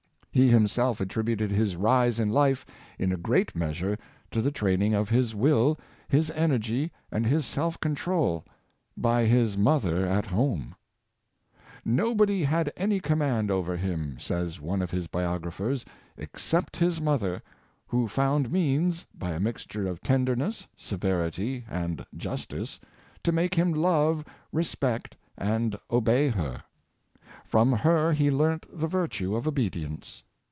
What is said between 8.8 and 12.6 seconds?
by his mother at home." Nobody